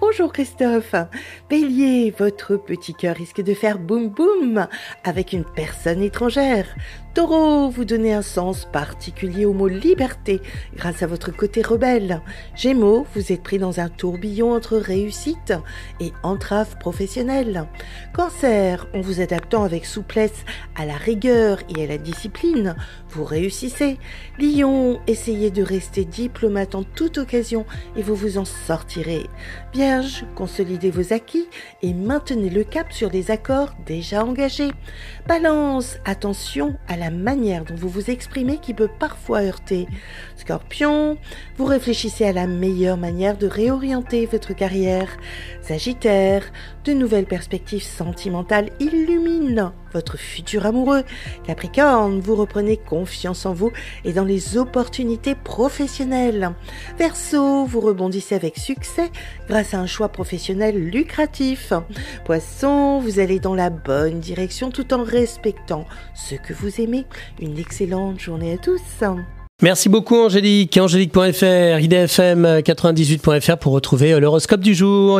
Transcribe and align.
bonjour 0.00 0.32
Christophe. 0.32 0.94
Bélier, 1.48 2.12
votre 2.18 2.56
petit 2.56 2.94
cœur 2.94 3.14
risque 3.14 3.42
de 3.42 3.54
faire 3.54 3.78
boum 3.78 4.08
boum 4.08 4.66
avec 5.04 5.32
une 5.32 5.44
personne 5.44 6.02
étrangère. 6.02 6.66
Taureau, 7.14 7.68
vous 7.70 7.84
donnez 7.84 8.14
un 8.14 8.22
sens 8.22 8.66
particulier 8.72 9.44
au 9.44 9.52
mot 9.52 9.66
liberté 9.66 10.40
grâce 10.76 11.02
à 11.02 11.08
votre 11.08 11.34
côté 11.34 11.60
rebelle. 11.60 12.22
Gémeaux, 12.54 13.04
vous 13.14 13.32
êtes 13.32 13.42
pris 13.42 13.58
dans 13.58 13.80
un 13.80 13.88
tourbillon 13.88 14.52
entre 14.52 14.76
réussite 14.76 15.52
et 16.00 16.12
entrave 16.22 16.78
professionnelle. 16.78 17.66
Cancer, 18.14 18.86
en 18.94 19.00
vous 19.00 19.20
adaptant 19.20 19.64
avec 19.64 19.86
souplesse 19.86 20.44
à 20.76 20.86
la 20.86 20.94
rigueur 20.94 21.58
et 21.76 21.84
à 21.84 21.88
la 21.88 21.98
discipline, 21.98 22.76
vous 23.08 23.24
réussissez. 23.24 23.98
Lion, 24.38 25.00
essayez 25.08 25.50
de 25.50 25.64
rester 25.64 26.04
diplomate 26.04 26.76
en 26.76 26.84
toute 26.84 27.18
occasion 27.18 27.66
et 27.96 28.02
vous 28.02 28.14
vous 28.14 28.38
en 28.38 28.44
sortirez. 28.44 29.26
Consolidez 30.34 30.90
vos 30.90 31.12
acquis 31.12 31.48
et 31.82 31.94
maintenez 31.94 32.50
le 32.50 32.64
cap 32.64 32.92
sur 32.92 33.10
des 33.10 33.30
accords 33.30 33.74
déjà 33.86 34.24
engagés. 34.24 34.70
Balance, 35.26 35.98
attention 36.04 36.76
à 36.88 36.96
la 36.96 37.10
manière 37.10 37.64
dont 37.64 37.74
vous 37.74 37.88
vous 37.88 38.10
exprimez 38.10 38.58
qui 38.58 38.72
peut 38.72 38.90
parfois 38.98 39.42
heurter. 39.42 39.88
Scorpion, 40.36 41.18
vous 41.56 41.64
réfléchissez 41.64 42.24
à 42.24 42.32
la 42.32 42.46
meilleure 42.46 42.96
manière 42.96 43.36
de 43.36 43.46
réorienter 43.46 44.26
votre 44.26 44.54
carrière. 44.54 45.08
Sagittaire, 45.60 46.44
de 46.84 46.92
nouvelles 46.92 47.26
perspectives 47.26 47.82
sentimentales 47.82 48.70
illuminent 48.80 49.72
votre 49.92 50.16
futur 50.16 50.66
amoureux. 50.66 51.04
Capricorne, 51.46 52.20
vous 52.20 52.36
reprenez 52.36 52.76
confiance 52.76 53.46
en 53.46 53.52
vous 53.52 53.72
et 54.04 54.12
dans 54.12 54.24
les 54.24 54.56
opportunités 54.56 55.34
professionnelles. 55.34 56.52
Verseau, 56.98 57.64
vous 57.64 57.80
rebondissez 57.80 58.34
avec 58.34 58.58
succès 58.58 59.10
grâce 59.48 59.74
à 59.74 59.78
un 59.78 59.86
choix 59.86 60.08
professionnel 60.08 60.76
lucratif. 60.76 61.72
Poisson, 62.24 63.00
vous 63.00 63.18
allez 63.18 63.40
dans 63.40 63.54
la 63.54 63.70
bonne 63.70 64.20
direction 64.20 64.70
tout 64.70 64.92
en 64.94 65.02
respectant 65.02 65.86
ce 66.14 66.34
que 66.34 66.52
vous 66.52 66.80
aimez. 66.80 67.04
Une 67.40 67.58
excellente 67.58 68.20
journée 68.20 68.54
à 68.54 68.58
tous. 68.58 68.80
Merci 69.62 69.90
beaucoup 69.90 70.16
Angélique. 70.16 70.78
Angélique.fr, 70.78 71.80
idfm98.fr 71.80 73.58
pour 73.58 73.72
retrouver 73.74 74.18
l'horoscope 74.18 74.60
du 74.60 74.74
jour. 74.74 75.18